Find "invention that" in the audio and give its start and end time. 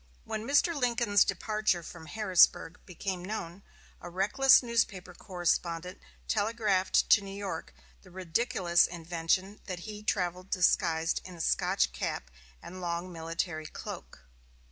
8.87-9.81